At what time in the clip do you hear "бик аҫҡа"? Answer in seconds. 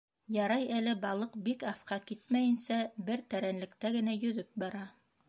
1.49-1.99